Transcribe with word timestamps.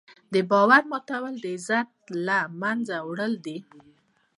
د 0.33 0.35
باور 0.51 0.83
ماتول 0.91 1.33
د 1.39 1.45
عزت 1.55 1.89
له 2.27 2.37
منځه 2.61 2.97
وړل 3.07 3.33
دي. 3.45 3.57